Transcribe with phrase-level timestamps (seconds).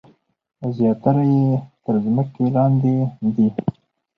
[0.77, 1.47] زیاتره یې
[1.83, 2.95] تر ځمکې لاندې
[3.35, 3.47] دي.